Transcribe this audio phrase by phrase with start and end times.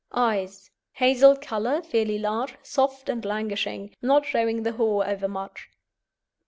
[0.13, 5.69] EYES Hazel colour, fairly large, soft and languishing, not showing the haw overmuch.